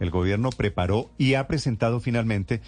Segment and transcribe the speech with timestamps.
[0.00, 2.60] el gobierno preparó y ha presentado finalmente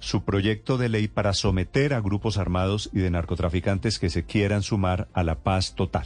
[0.00, 4.62] su proyecto de ley para someter a grupos armados y de narcotraficantes que se quieran
[4.62, 6.04] sumar a la paz total.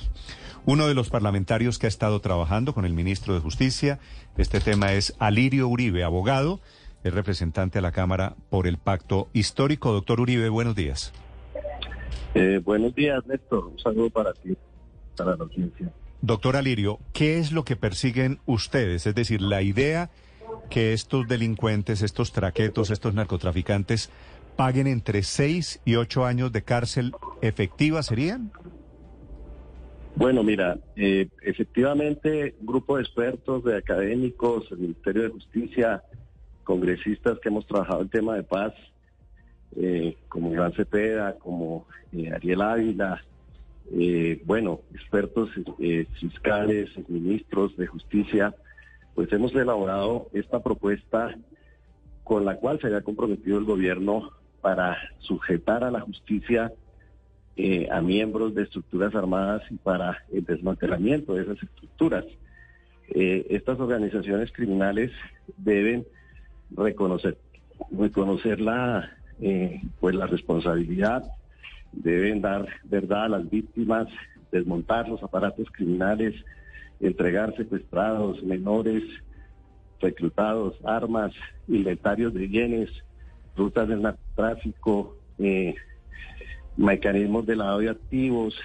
[0.67, 3.99] Uno de los parlamentarios que ha estado trabajando con el ministro de Justicia,
[4.37, 6.61] este tema es Alirio Uribe, abogado,
[7.05, 9.93] es representante a la Cámara por el Pacto Histórico.
[9.93, 11.13] Doctor Uribe, buenos días.
[12.35, 13.67] Eh, buenos días, Néstor.
[13.67, 14.57] Un saludo para ti,
[15.17, 15.93] para la audiencia.
[16.23, 19.07] Doctor Alirio, ¿qué es lo que persiguen ustedes?
[19.07, 20.11] Es decir, la idea
[20.71, 24.11] que estos delincuentes, estos traquetos, estos narcotraficantes
[24.57, 28.53] paguen entre seis y ocho años de cárcel efectiva, ¿serían?
[30.17, 36.05] Bueno, mira, eh, efectivamente, un grupo de expertos, de académicos, el Ministerio de Justicia,
[36.63, 38.73] congresistas que hemos trabajado el tema de paz,
[39.77, 43.25] eh, como Iván Cepeda, como eh, Ariel Ávila,
[43.93, 45.51] eh, bueno, expertos
[46.21, 48.55] fiscales, ministros de justicia,
[49.15, 51.35] pues hemos elaborado esta propuesta
[52.25, 56.73] con la cual se había comprometido el gobierno para sujetar a la justicia
[57.57, 62.25] eh, a miembros de estructuras armadas y para el desmantelamiento de esas estructuras.
[63.09, 65.13] Eh, estas organizaciones criminales
[65.59, 66.07] deben
[66.71, 67.37] reconocer,
[67.97, 71.23] reconocer la, eh, pues la responsabilidad,
[71.93, 74.09] deben dar verdad a las víctimas,
[74.51, 76.35] desmontar los aparatos criminales,
[77.05, 79.03] entregar secuestrados, menores,
[80.01, 81.33] reclutados, armas,
[81.69, 82.91] inventarios de bienes,
[83.57, 85.75] rutas del narcotráfico, eh,
[86.77, 88.59] mecanismos de lavado de activos,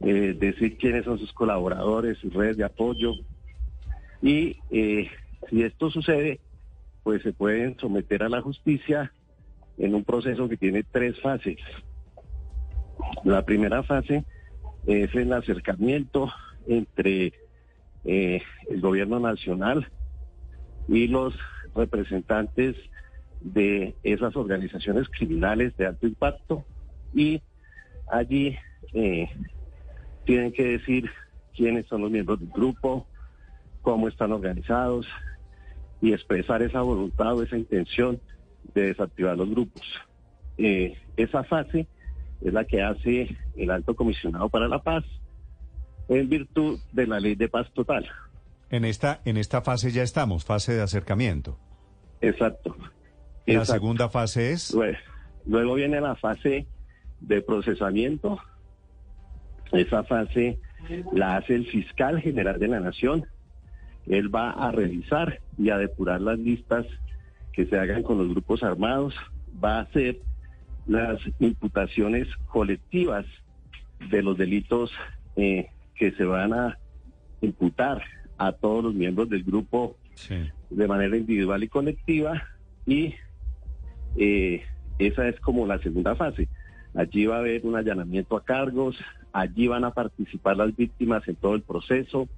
[0.00, 3.12] eh, decir quiénes son sus colaboradores, sus redes de apoyo.
[4.22, 5.10] Y eh,
[5.50, 6.40] si esto sucede,
[7.02, 9.12] pues se pueden someter a la justicia
[9.76, 11.58] en un proceso que tiene tres fases.
[13.24, 14.24] La primera fase
[14.86, 16.30] es el acercamiento
[16.68, 17.32] entre
[18.04, 19.88] eh, el gobierno nacional
[20.86, 21.34] y los
[21.74, 22.76] representantes
[23.40, 26.64] de esas organizaciones criminales de alto impacto
[27.14, 27.42] y
[28.10, 28.56] allí
[28.94, 29.28] eh,
[30.24, 31.10] tienen que decir
[31.56, 33.06] quiénes son los miembros del grupo,
[33.82, 35.06] cómo están organizados
[36.00, 38.20] y expresar esa voluntad o esa intención
[38.74, 39.82] de desactivar los grupos.
[40.56, 41.86] Eh, esa fase
[42.40, 45.04] es la que hace el alto comisionado para la paz
[46.08, 48.06] en virtud de la ley de paz total.
[48.70, 51.58] En esta, en esta fase ya estamos, fase de acercamiento.
[52.20, 52.76] Exacto.
[53.46, 53.72] La Exacto.
[53.72, 54.74] segunda fase es...
[54.74, 54.98] Luego,
[55.46, 56.66] luego viene la fase
[57.20, 58.38] de procesamiento.
[59.72, 60.58] Esa fase
[61.12, 63.26] la hace el fiscal general de la nación.
[64.06, 66.86] Él va a revisar y a depurar las listas
[67.52, 69.14] que se hagan con los grupos armados.
[69.62, 70.20] Va a hacer
[70.86, 73.26] las imputaciones colectivas
[74.10, 74.90] de los delitos
[75.36, 76.78] eh, que se van a
[77.40, 78.02] imputar
[78.38, 80.34] a todos los miembros del grupo Sí.
[80.70, 82.42] de manera individual y colectiva
[82.86, 83.14] y
[84.16, 84.62] eh,
[84.98, 86.48] esa es como la segunda fase.
[86.94, 88.96] Allí va a haber un allanamiento a cargos,
[89.32, 92.28] allí van a participar las víctimas en todo el proceso,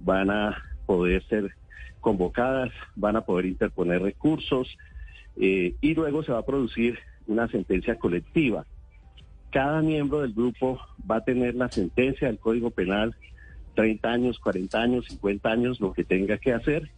[0.00, 1.52] van a poder ser
[2.00, 4.76] convocadas, van a poder interponer recursos
[5.36, 8.66] eh, y luego se va a producir una sentencia colectiva.
[9.50, 13.14] Cada miembro del grupo va a tener la sentencia del Código Penal,
[13.74, 16.90] 30 años, 40 años, 50 años, lo que tenga que hacer,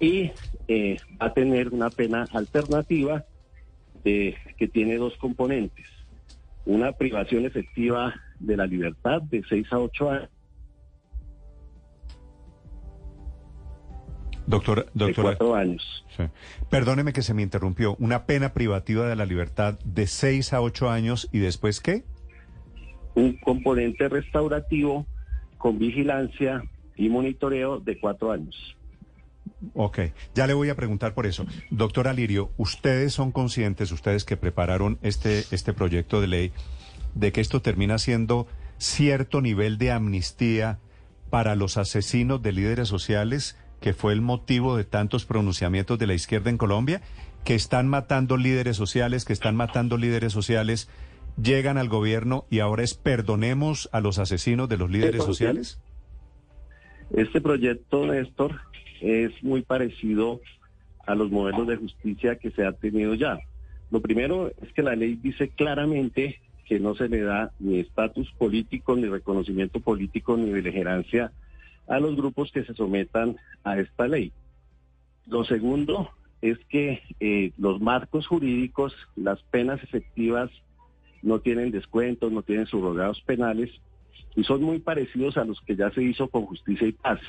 [0.00, 0.30] y
[0.68, 3.24] eh, va a tener una pena alternativa
[4.04, 5.86] eh, que tiene dos componentes.
[6.66, 10.30] Una privación efectiva de la libertad de 6 a 8 años.
[14.46, 16.04] Doctor, De doctora, cuatro años.
[16.16, 16.24] sí.
[16.70, 17.96] perdóneme que se me interrumpió.
[17.98, 22.04] Una pena privativa de la libertad de seis a ocho años y después qué?
[23.14, 25.06] Un componente restaurativo
[25.56, 26.62] con vigilancia
[26.96, 28.76] y monitoreo de cuatro años.
[29.72, 29.98] Ok,
[30.34, 31.46] ya le voy a preguntar por eso.
[31.70, 36.52] Doctor Alirio, ustedes son conscientes, ustedes que prepararon este, este proyecto de ley,
[37.14, 40.80] de que esto termina siendo cierto nivel de amnistía
[41.30, 46.14] para los asesinos de líderes sociales, que fue el motivo de tantos pronunciamientos de la
[46.14, 47.02] izquierda en Colombia,
[47.44, 50.88] que están matando líderes sociales, que están matando líderes sociales,
[51.36, 55.82] llegan al gobierno y ahora es perdonemos a los asesinos de los líderes sociales?
[57.14, 58.58] Este proyecto, Néstor,
[59.02, 60.40] es muy parecido
[61.06, 63.38] a los modelos de justicia que se ha tenido ya.
[63.90, 68.32] Lo primero es que la ley dice claramente que no se le da ni estatus
[68.38, 71.32] político, ni reconocimiento político, ni beligerancia
[71.88, 74.32] a los grupos que se sometan a esta ley.
[75.26, 76.10] Lo segundo
[76.42, 80.50] es que eh, los marcos jurídicos, las penas efectivas,
[81.22, 83.70] no tienen descuentos, no tienen subrogados penales
[84.36, 87.20] y son muy parecidos a los que ya se hizo con justicia y paz.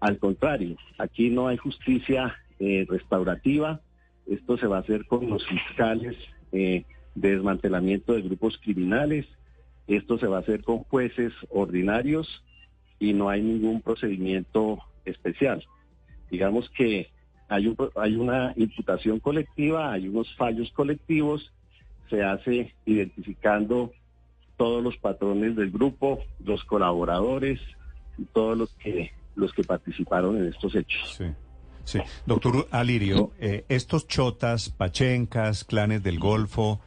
[0.00, 3.80] Al contrario, aquí no hay justicia eh, restaurativa,
[4.26, 6.16] esto se va a hacer con los fiscales
[6.52, 6.84] eh,
[7.14, 9.26] de desmantelamiento de grupos criminales,
[9.86, 12.42] esto se va a hacer con jueces ordinarios
[13.02, 15.64] y no hay ningún procedimiento especial.
[16.30, 17.10] Digamos que
[17.48, 21.52] hay, un, hay una imputación colectiva, hay unos fallos colectivos,
[22.08, 23.92] se hace identificando
[24.56, 27.58] todos los patrones del grupo, los colaboradores
[28.16, 31.16] y todos los que los que participaron en estos hechos.
[31.18, 31.24] Sí.
[31.84, 31.98] Sí.
[32.26, 36.80] Doctor Alirio, eh, estos chotas, pachencas, clanes del Golfo,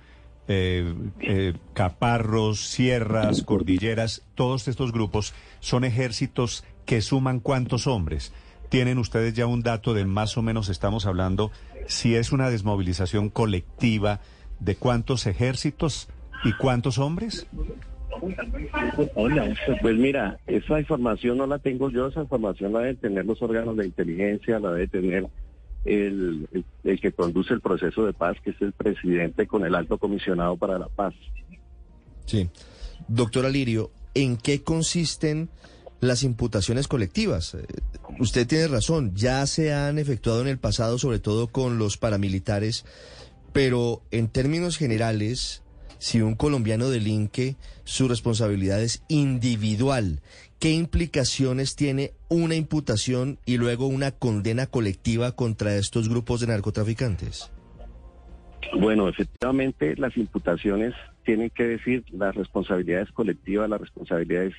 [0.47, 8.33] eh, eh, caparros, sierras, cordilleras, todos estos grupos son ejércitos que suman cuántos hombres.
[8.69, 11.51] ¿Tienen ustedes ya un dato de más o menos estamos hablando
[11.87, 14.19] si es una desmovilización colectiva
[14.59, 16.09] de cuántos ejércitos
[16.43, 17.47] y cuántos hombres?
[19.81, 23.75] Pues mira, esa información no la tengo yo, esa información la deben tener los órganos
[23.77, 25.27] de inteligencia, la debe tener
[25.85, 26.47] el,
[26.83, 30.79] que conduce el proceso de paz, que es el presidente con el alto comisionado para
[30.79, 31.13] la paz.
[32.25, 32.49] Sí.
[33.07, 35.49] Doctor Alirio, ¿en qué consisten
[36.01, 37.53] las imputaciones colectivas?
[37.53, 37.65] Eh,
[38.19, 42.83] usted tiene razón, ya se han efectuado en el pasado, sobre todo con los paramilitares,
[43.53, 45.61] pero en términos generales,
[45.99, 50.21] si un colombiano delinque, su responsabilidad es individual.
[50.59, 57.51] ¿Qué implicaciones tiene una imputación y luego una condena colectiva contra estos grupos de narcotraficantes?
[58.73, 60.93] Bueno, efectivamente las imputaciones
[61.23, 64.53] tienen que decir las responsabilidades colectivas, las responsabilidades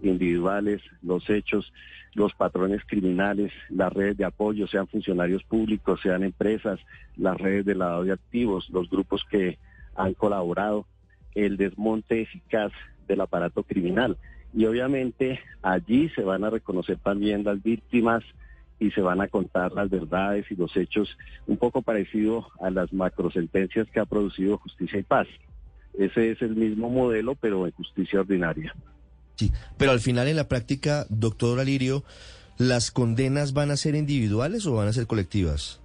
[0.00, 1.72] individuales, los hechos,
[2.14, 6.78] los patrones criminales, las redes de apoyo, sean funcionarios públicos, sean empresas,
[7.16, 9.58] las redes de lavado de activos, los grupos que
[9.96, 10.86] han colaborado,
[11.34, 12.72] el desmonte eficaz
[13.06, 14.16] del aparato criminal.
[14.54, 18.24] Y obviamente allí se van a reconocer también las víctimas
[18.80, 21.16] y se van a contar las verdades y los hechos
[21.46, 25.26] un poco parecido a las macrosentencias que ha producido Justicia y Paz.
[25.98, 28.74] Ese es el mismo modelo, pero en justicia ordinaria.
[29.36, 32.04] Sí, pero al final en la práctica, doctor Alirio,
[32.56, 35.80] ¿las condenas van a ser individuales o van a ser colectivas?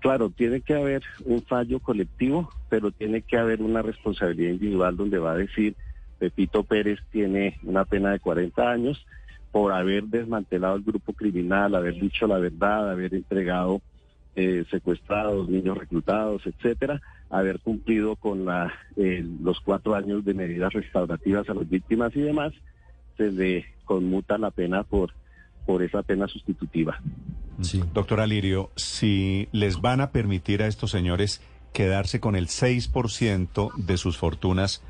[0.00, 5.18] Claro, tiene que haber un fallo colectivo, pero tiene que haber una responsabilidad individual donde
[5.18, 5.76] va a decir,
[6.22, 9.04] Pepito Pérez tiene una pena de 40 años
[9.50, 13.82] por haber desmantelado el grupo criminal, haber dicho la verdad, haber entregado
[14.36, 20.72] eh, secuestrados, niños reclutados, etcétera, haber cumplido con la, eh, los cuatro años de medidas
[20.72, 22.52] restaurativas a las víctimas y demás,
[23.16, 25.12] se le conmuta la pena por,
[25.66, 27.02] por esa pena sustitutiva.
[27.62, 27.82] Sí.
[27.92, 31.42] Doctor Alirio, si les van a permitir a estos señores
[31.72, 34.84] quedarse con el 6% de sus fortunas,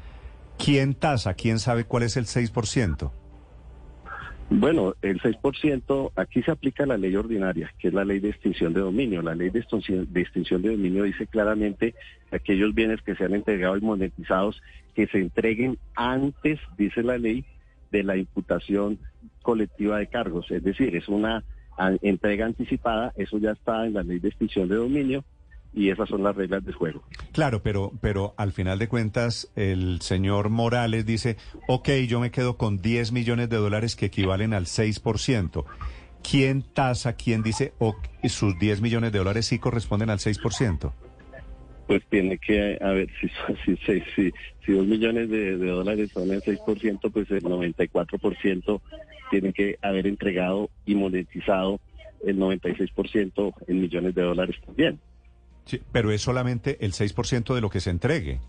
[0.58, 1.34] ¿quién tasa?
[1.34, 3.10] ¿Quién sabe cuál es el 6%?
[4.54, 8.74] Bueno, el 6%, aquí se aplica la ley ordinaria, que es la ley de extinción
[8.74, 9.22] de dominio.
[9.22, 11.94] La ley de extinción de, dominio dice claramente
[12.28, 14.62] que aquellos bienes que se han entregado y monetizados,
[14.94, 17.46] que se entreguen antes, dice la ley,
[17.90, 18.98] de la imputación
[19.40, 20.50] colectiva de cargos.
[20.50, 21.44] Es decir, es una
[22.02, 25.24] entrega anticipada, eso ya está en la ley de extinción de dominio
[25.74, 27.02] y esas son las reglas del juego.
[27.32, 31.36] Claro, pero, pero al final de cuentas el señor Morales dice,
[31.68, 35.64] ok, yo me quedo con 10 millones de dólares que equivalen al 6%.
[36.28, 40.92] ¿Quién tasa, quién dice, o sus 10 millones de dólares sí corresponden al 6%?
[41.86, 43.28] Pues tiene que, a ver, si,
[43.64, 44.32] si, si, si,
[44.64, 48.80] si 2 millones de, de dólares son el 6%, pues el 94%
[49.30, 51.80] tiene que haber entregado y monetizado
[52.24, 55.00] el 96% en millones de dólares también.
[55.64, 58.40] Sí, pero es solamente el 6% de lo que se entregue.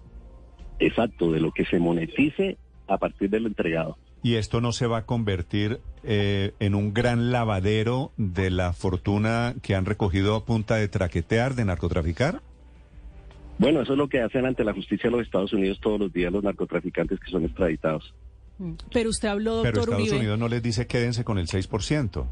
[0.80, 3.98] Exacto, de lo que se monetice a partir de lo entregado.
[4.24, 9.56] ¿Y esto no se va a convertir eh, en un gran lavadero de la fortuna
[9.62, 12.42] que han recogido a punta de traquetear, de narcotraficar?
[13.58, 16.12] Bueno, eso es lo que hacen ante la justicia de los Estados Unidos todos los
[16.12, 18.14] días los narcotraficantes que son extraditados.
[18.92, 20.18] Pero usted habló, doctor Pero Estados Uribe.
[20.18, 22.26] Unidos no les dice quédense con el 6%.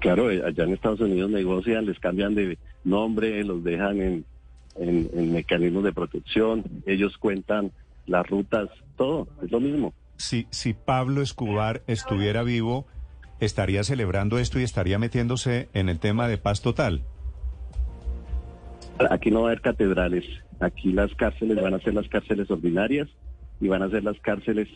[0.00, 4.24] Claro, eh, allá en Estados Unidos negocian, les cambian de nombre, los dejan en,
[4.76, 7.72] en, en mecanismos de protección, ellos cuentan
[8.06, 9.94] las rutas, todo, es lo mismo.
[10.16, 12.86] Si, si Pablo Escobar estuviera vivo,
[13.40, 17.02] ¿estaría celebrando esto y estaría metiéndose en el tema de paz total?
[19.10, 20.24] Aquí no va a haber catedrales,
[20.60, 23.08] aquí las cárceles van a ser las cárceles ordinarias
[23.60, 24.68] y van a ser las cárceles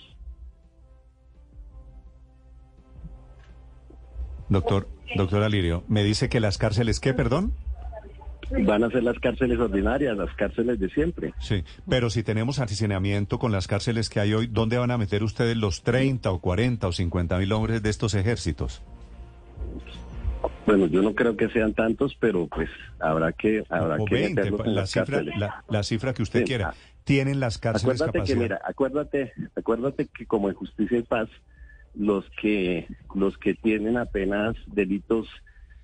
[4.55, 7.53] Doctor, doctor Alirio, me dice que las cárceles, ¿qué, perdón?
[8.65, 11.35] van a ser las cárceles ordinarias, las cárceles de siempre.
[11.41, 15.25] Sí, pero si tenemos hacinamiento con las cárceles que hay hoy, ¿dónde van a meter
[15.25, 18.83] ustedes los 30 o 40 o 50 mil hombres de estos ejércitos?
[20.67, 22.69] Bueno, yo no creo que sean tantos, pero pues
[23.01, 26.23] habrá que habrá O que 20, meterlos en la las cifra, la, la cifra que
[26.23, 26.75] usted Sí, quiera.
[27.03, 28.41] ¿Tienen las cárceles Acuérdate que capacidad?
[28.41, 31.29] mira, acuérdate, acuérdate que como en Justicia y Paz
[31.95, 35.29] los que los que tienen apenas delitos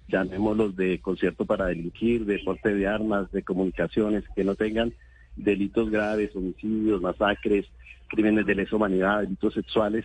[0.09, 4.93] llamémoslos de concierto para delinquir, de porte de armas, de comunicaciones, que no tengan
[5.37, 7.67] delitos graves, homicidios, masacres,
[8.09, 10.05] crímenes de lesa humanidad, delitos sexuales,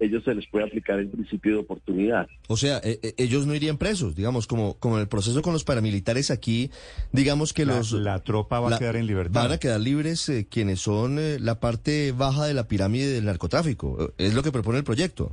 [0.00, 2.26] ellos se les puede aplicar el principio de oportunidad.
[2.48, 5.52] O sea, eh, eh, ellos no irían presos, digamos, como, como en el proceso con
[5.52, 6.70] los paramilitares aquí,
[7.12, 7.92] digamos que La- los...
[7.92, 9.42] la tropa va a quedar en libertad.
[9.44, 13.24] Van a quedar libres eh, quienes son eh, la parte baja de la pirámide del
[13.24, 14.12] narcotráfico.
[14.18, 15.32] Es lo que propone el proyecto.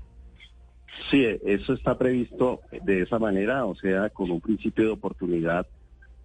[1.10, 5.66] Sí, eso está previsto de esa manera, o sea, con un principio de oportunidad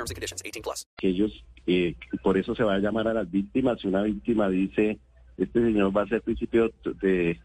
[0.00, 0.42] terms and conditions.
[0.44, 0.86] 18 plus.
[0.96, 3.80] que ellos, eh, por eso se va a llamar a las víctimas.
[3.80, 4.98] Si una víctima dice,
[5.38, 6.70] este señor va a ser principio
[7.02, 7.38] de,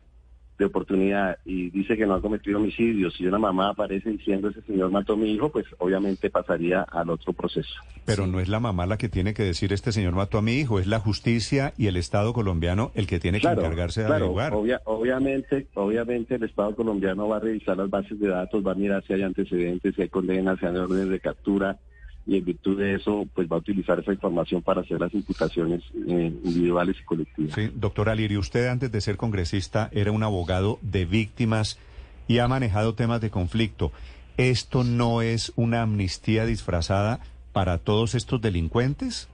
[0.57, 4.61] de oportunidad y dice que no ha cometido homicidios, si una mamá aparece diciendo, ese
[4.61, 7.73] señor mató a mi hijo, pues obviamente pasaría al otro proceso.
[8.05, 10.53] Pero no es la mamá la que tiene que decir este señor mató a mi
[10.53, 14.25] hijo, es la justicia y el Estado colombiano el que tiene que encargarse de claro,
[14.25, 14.53] averiguar.
[14.53, 18.75] obvia- obviamente, obviamente el Estado colombiano va a revisar las bases de datos, va a
[18.75, 21.77] mirar si hay antecedentes, si hay condenas, si hay órdenes de captura
[22.27, 25.83] y en virtud de eso, pues va a utilizar esa información para hacer las imputaciones
[26.07, 27.53] eh, individuales y colectivas.
[27.53, 31.79] Sí, doctor Alirio, usted antes de ser congresista era un abogado de víctimas
[32.27, 33.91] y ha manejado temas de conflicto.
[34.37, 37.19] ¿Esto no es una amnistía disfrazada
[37.53, 39.29] para todos estos delincuentes?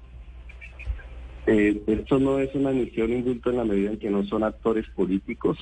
[1.48, 4.86] Eh, esto no es una misión indulto en la medida en que no son actores
[4.89, 5.57] políticos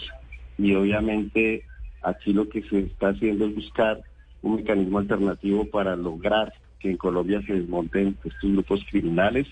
[0.57, 1.63] y obviamente
[2.01, 4.01] aquí lo que se está haciendo es buscar
[4.41, 9.47] un mecanismo alternativo para lograr que en Colombia se desmonten estos grupos criminales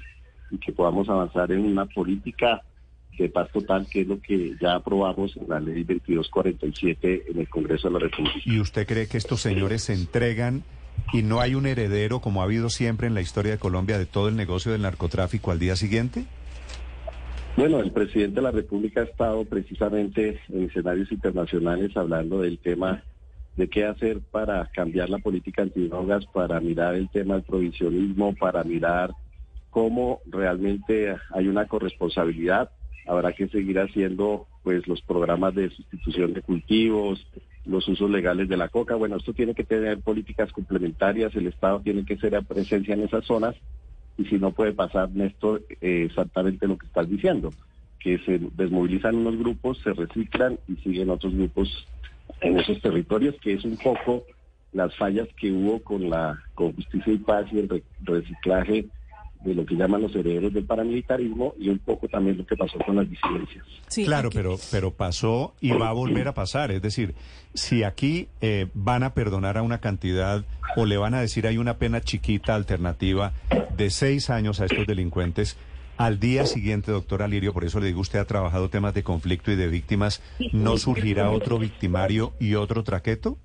[0.50, 2.62] y que podamos avanzar en una política
[3.18, 7.50] de paz total, que es lo que ya aprobamos en la ley 2247 en el
[7.50, 8.40] Congreso de la República.
[8.46, 10.64] ¿Y usted cree que estos señores se entregan
[11.14, 14.06] y no hay un heredero, como ha habido siempre en la historia de Colombia, de
[14.06, 16.26] todo el negocio del narcotráfico al día siguiente?
[17.56, 23.04] Bueno, el presidente de la República ha estado precisamente en escenarios internacionales hablando del tema
[23.58, 28.64] de qué hacer para cambiar la política antidrogas, para mirar el tema del provisionismo, para
[28.64, 29.12] mirar
[29.72, 32.70] cómo realmente hay una corresponsabilidad.
[33.08, 37.26] Habrá que seguir haciendo pues los programas de sustitución de cultivos,
[37.66, 38.96] los usos legales de la coca.
[38.96, 43.02] Bueno, esto tiene que tener políticas complementarias, el Estado tiene que ser a presencia en
[43.02, 43.56] esas zonas
[44.18, 47.52] y si no puede pasar, Néstor, eh, exactamente lo que estás diciendo,
[48.00, 51.88] que se desmovilizan unos grupos, se reciclan y siguen otros grupos
[52.42, 54.24] en esos territorios, que es un poco
[54.74, 58.86] las fallas que hubo con la con justicia y paz y el re- reciclaje
[59.44, 62.78] de lo que llaman los herederos del paramilitarismo y un poco también lo que pasó
[62.80, 63.64] con las disidencias.
[63.88, 66.72] Sí, claro, aquí- pero, pero pasó y va a volver a pasar.
[66.72, 67.14] Es decir,
[67.54, 70.44] si aquí eh, van a perdonar a una cantidad
[70.76, 73.32] o le van a decir hay una pena chiquita alternativa
[73.70, 75.56] de seis años a estos delincuentes,
[75.98, 79.52] al día siguiente, doctor Alirio, por eso le digo, usted ha trabajado temas de conflicto
[79.52, 83.38] y de víctimas, ¿no surgirá otro victimario y otro traqueto?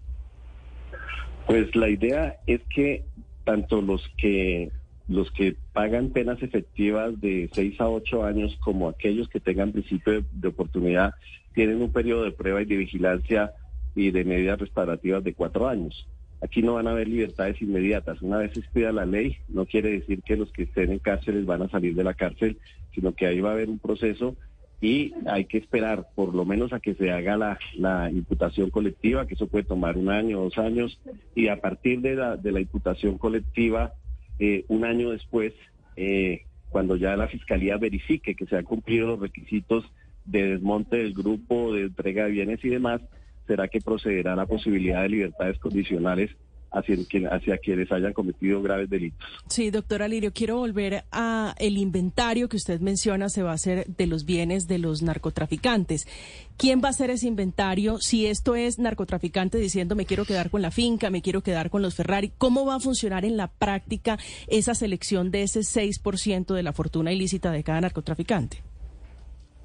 [1.47, 3.05] Pues la idea es que
[3.45, 4.71] tanto los que
[5.09, 10.25] los que pagan penas efectivas de 6 a 8 años como aquellos que tengan principio
[10.31, 11.15] de, oportunidad
[11.55, 13.53] tienen un periodo de prueba y de vigilancia
[13.95, 16.07] y de medidas restaurativas de cuatro años.
[16.43, 18.21] Aquí no van a haber libertades inmediatas.
[18.21, 21.47] Una vez se expida la ley, no quiere decir que los que estén en cárceles
[21.47, 22.59] van a salir de la cárcel,
[22.95, 24.37] sino que ahí va a haber un proceso
[24.83, 27.37] y hay que esperar por lo menos a que se haga
[27.77, 31.01] la, imputación colectiva, que eso puede tomar un año, dos años,
[31.37, 33.95] y a partir de la, de la imputación colectiva,
[34.41, 35.53] eh, un año después,
[35.95, 39.85] eh, cuando ya la Fiscalía verifique que se han cumplido los requisitos
[40.25, 43.01] de desmonte del grupo, de entrega de bienes y demás,
[43.47, 46.31] será que procederá a la posibilidad de libertades condicionales
[46.75, 49.29] hacia, quien- hacia quienes hayan cometido graves delitos.
[49.49, 53.85] Sí, doctora Lirio, quiero volver a el inventario que usted menciona se va a hacer
[53.89, 56.09] de los bienes de los narcotraficantes.
[56.57, 57.99] ¿Quién va a hacer ese inventario?
[57.99, 61.83] Si esto es narcotraficante diciendo me quiero quedar con la finca, me quiero quedar con
[61.83, 64.17] los Ferrari, ¿cómo va a funcionar en la práctica
[64.49, 68.63] esa selección de ese 6% de la fortuna ilícita de cada narcotraficante?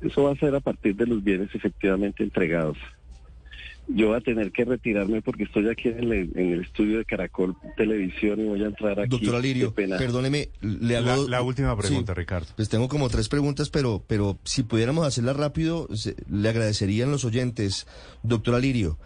[0.01, 2.77] Eso va a ser a partir de los bienes efectivamente entregados.
[3.89, 7.05] Yo voy a tener que retirarme porque estoy aquí en el, en el estudio de
[7.05, 9.09] Caracol Televisión y voy a entrar aquí.
[9.09, 9.97] Doctora Lirio, Qué pena.
[9.97, 11.23] perdóneme, le hago...
[11.23, 12.19] La, la última pregunta, Sí.
[12.19, 12.47] Ricardo.
[12.57, 17.23] Pues tengo como tres preguntas, pero, pero si pudiéramos hacerla rápido, se- le agradecerían los
[17.23, 17.87] oyentes.
[18.23, 18.97] Doctora Lirio,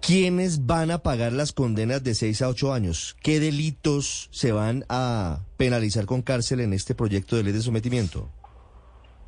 [0.00, 3.16] ¿quiénes van a pagar las condenas de 6 a 8 años?
[3.22, 8.30] ¿Qué delitos se van a penalizar con cárcel en este proyecto de ley de sometimiento?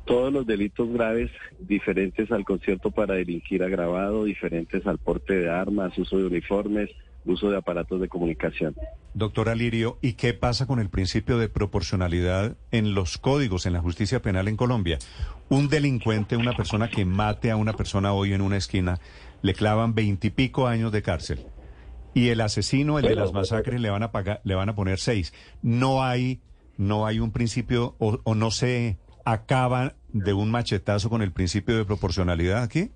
[0.05, 5.97] Todos los delitos graves diferentes al concierto para delinquir agravado, diferentes al porte de armas,
[5.97, 6.89] uso de uniformes,
[7.25, 8.75] uso de aparatos de comunicación.
[9.13, 13.79] Doctora Lirio, ¿y qué pasa con el principio de proporcionalidad en los códigos, en la
[13.79, 14.99] justicia penal en Colombia?
[15.47, 18.99] Un delincuente, una persona que mate a una persona hoy en una esquina,
[19.41, 21.45] le clavan veintipico años de cárcel.
[22.13, 24.99] Y el asesino, el de las masacres, le van a pagar, le van a poner
[24.99, 25.33] seis.
[25.61, 26.41] No hay,
[26.77, 31.75] no hay un principio, o, o no se acaba de un machetazo con el principio
[31.77, 32.89] de proporcionalidad aquí.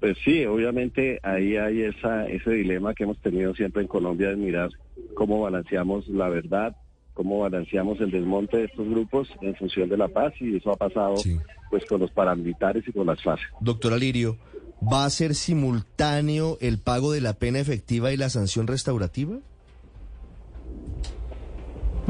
[0.00, 4.36] Pues sí, obviamente ahí hay esa, ese dilema que hemos tenido siempre en Colombia de
[4.36, 4.70] mirar
[5.14, 6.76] cómo balanceamos la verdad,
[7.14, 10.76] cómo balanceamos el desmonte de estos grupos en función de la paz y eso ha
[10.76, 11.38] pasado Sí.
[11.70, 13.40] pues con los paramilitares y con las FARC.
[13.60, 14.38] Doctora Lirio,
[14.82, 19.36] ¿va a ser simultáneo el pago de la pena efectiva y la sanción restaurativa?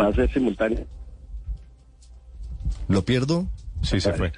[0.01, 0.87] Va a ser simultáneo.
[2.89, 3.47] ¿Lo pierdo?
[3.83, 4.33] Sí, se fue.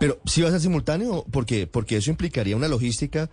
[0.00, 3.30] Pero sí va a ser simultáneo, porque porque eso implicaría una logística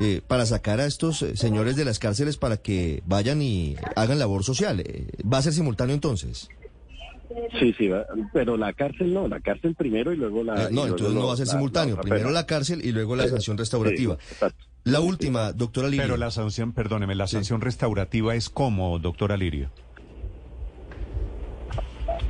[0.00, 4.18] eh, para sacar a estos eh, señores de las cárceles para que vayan y hagan
[4.18, 4.80] labor social.
[4.80, 6.48] Eh, ¿Va a ser simultáneo entonces?
[7.58, 10.64] Sí, sí, va- pero la cárcel no, la cárcel primero y luego la...
[10.64, 11.96] Eh, no, luego entonces no va a ser la- simultáneo.
[11.96, 14.18] la- Primero pero- la cárcel y luego la sanción restaurativa.
[14.20, 14.46] sí.
[14.84, 16.02] La última, doctora Lirio.
[16.04, 19.70] Pero la sanción, perdóneme, la sanción restaurativa es como, doctora Lirio.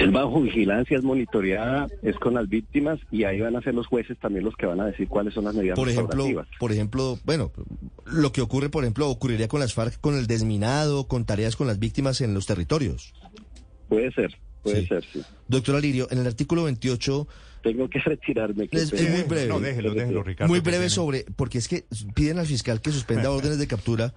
[0.03, 3.87] Es bajo vigilancia, es monitoreada, es con las víctimas y ahí van a ser los
[3.87, 6.27] jueces también los que van a decir cuáles son las medidas por ejemplo,
[6.59, 7.53] por ejemplo, bueno,
[8.07, 11.67] lo que ocurre, por ejemplo, ocurriría con las FARC, con el desminado, con tareas con
[11.67, 13.13] las víctimas en los territorios.
[13.89, 14.87] Puede ser, puede Sí.
[14.87, 15.23] ser, sí.
[15.49, 17.29] Doctora Lirio, en el artículo 28
[17.63, 18.67] Tengo que retirarme.
[18.69, 19.47] qué Es- es muy breve.
[19.47, 20.49] No, déjelo, déjelo, Ricardo.
[20.53, 21.85] Muy que breve sobre, porque es que
[22.15, 24.15] piden al fiscal que suspenda órdenes de captura,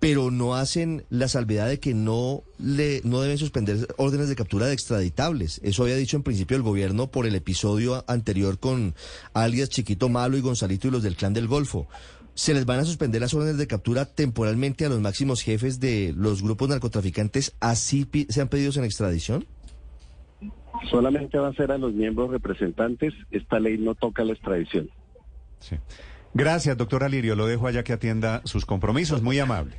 [0.00, 4.66] pero no hacen la salvedad de que no le no deben suspender órdenes de captura
[4.66, 5.60] de extraditables.
[5.62, 8.94] Eso había dicho en principio el gobierno por el episodio anterior con
[9.34, 11.86] alias Chiquito Malo y Gonzalito y los del Clan del Golfo.
[12.34, 16.14] ¿Se les van a suspender las órdenes de captura temporalmente a los máximos jefes de
[16.16, 19.44] los grupos narcotraficantes así pi- sean pedidos en extradición?
[20.90, 23.12] Solamente va a ser a los miembros representantes.
[23.30, 24.88] Esta ley no toca la extradición.
[25.58, 25.76] Sí.
[26.32, 27.36] Gracias, doctora Lirio.
[27.36, 29.20] Lo dejo allá que atienda sus compromisos.
[29.20, 29.76] Muy amable.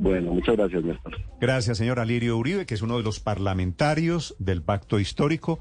[0.00, 1.14] Bueno, muchas gracias, Néstor.
[1.40, 5.60] Gracias, señora Lirio Uribe, que es uno de los parlamentarios del pacto histórico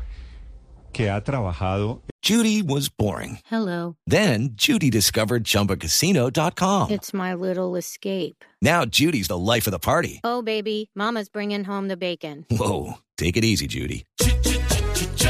[0.94, 2.02] que ha trabajado.
[2.24, 3.40] Judy was boring.
[3.52, 3.98] Hello.
[4.08, 6.90] Then Judy discovered ChumbaCasino.com.
[6.90, 8.46] It's my little escape.
[8.62, 10.22] Now Judy's the life of the party.
[10.24, 12.46] Oh, baby, Mama's bringing home the bacon.
[12.50, 14.06] Whoa, take it easy, Judy.